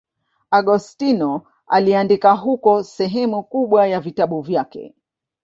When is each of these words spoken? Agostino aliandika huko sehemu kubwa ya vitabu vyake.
Agostino 0.51 1.43
aliandika 1.67 2.31
huko 2.31 2.83
sehemu 2.83 3.43
kubwa 3.43 3.87
ya 3.87 3.99
vitabu 3.99 4.41
vyake. 4.41 4.93